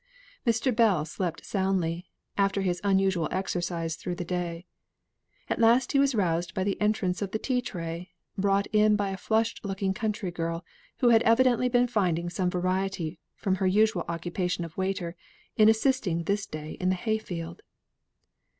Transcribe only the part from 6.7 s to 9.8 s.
entrance of the tea tray, brought in by a flushed